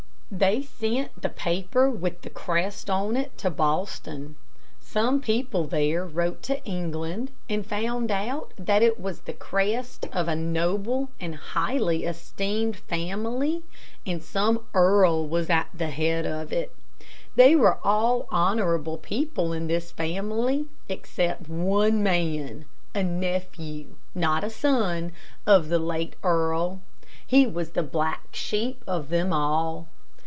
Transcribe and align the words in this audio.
They 0.33 0.61
sent 0.61 1.21
the 1.21 1.27
paper 1.27 1.89
with 1.89 2.21
the 2.21 2.29
crest 2.29 2.89
on 2.89 3.17
it 3.17 3.37
to 3.39 3.49
Boston. 3.49 4.37
Some 4.79 5.19
people 5.19 5.65
there 5.67 6.05
wrote 6.05 6.41
to 6.43 6.63
England, 6.63 7.31
and 7.49 7.65
found 7.67 8.09
out 8.11 8.53
that 8.57 8.81
it 8.81 8.97
was 8.97 9.19
the 9.19 9.33
crest 9.33 10.05
of 10.13 10.29
a 10.29 10.35
noble 10.37 11.09
and 11.19 11.35
highly 11.35 12.05
esteemed 12.05 12.77
family, 12.77 13.63
and 14.05 14.23
some 14.23 14.61
earl 14.73 15.27
was 15.27 15.49
at 15.49 15.67
the 15.73 15.89
head 15.89 16.25
of 16.25 16.53
it. 16.53 16.73
They 17.35 17.53
were 17.53 17.77
all 17.83 18.25
honorable 18.31 18.97
people 18.97 19.51
in 19.51 19.67
this 19.67 19.91
family 19.91 20.67
except 20.87 21.49
one 21.49 22.01
man, 22.01 22.63
a 22.95 23.03
nephew, 23.03 23.95
not 24.15 24.45
a 24.45 24.49
son, 24.49 25.11
of 25.45 25.67
the 25.67 25.77
late 25.77 26.15
earl. 26.23 26.79
He 27.27 27.45
was 27.45 27.71
the 27.71 27.83
black 27.83 28.27
sheep 28.33 28.81
of 28.87 29.09
them 29.09 29.33
all. 29.33 29.89